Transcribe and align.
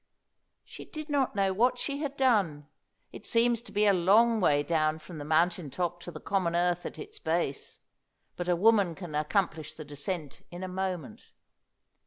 She 0.65 0.83
did 0.85 1.11
not 1.11 1.35
know 1.35 1.53
what 1.53 1.77
she 1.77 1.99
had 1.99 2.17
done. 2.17 2.65
It 3.11 3.23
seems 3.27 3.61
to 3.61 3.71
be 3.71 3.85
a 3.85 3.93
long 3.93 4.39
way 4.41 4.63
down 4.63 4.97
from 4.97 5.19
the 5.19 5.23
mountain 5.23 5.69
top 5.69 5.99
to 6.01 6.09
the 6.11 6.19
common 6.19 6.55
earth 6.55 6.87
at 6.87 6.97
its 6.97 7.19
base; 7.19 7.79
but 8.35 8.49
a 8.49 8.55
woman 8.55 8.95
can 8.95 9.13
accomplish 9.13 9.75
the 9.75 9.85
descent 9.85 10.41
in 10.49 10.63
a 10.63 10.67
moment. 10.67 11.33